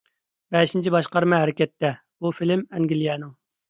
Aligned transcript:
«بەشىنچى 0.55 0.93
باشقارما 0.95 1.43
ھەرىكەتتە»، 1.43 1.95
بۇ 2.19 2.37
فىلىم 2.41 2.69
ئەنگلىيەنىڭ. 2.71 3.41